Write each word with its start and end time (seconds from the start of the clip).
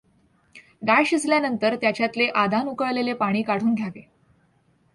डाळ 0.81 1.03
शिजल्यानंतर 1.05 1.75
त्याच्यातले 1.75 2.27
आदान 2.35 2.67
उकळलेले 2.67 3.13
पाणी 3.13 3.41
काढून 3.41 3.73
घ्यावे. 3.73 4.01